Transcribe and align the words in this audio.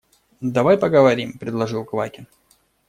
–Давай 0.41 0.77
поговорим,– 0.79 1.37
предложил 1.39 1.85
Квакин. 1.85 2.25